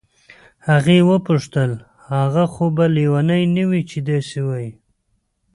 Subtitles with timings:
[0.67, 1.71] هغې وپوښتل
[2.15, 4.71] هغه خو به لیونی نه وي چې داسې وایي.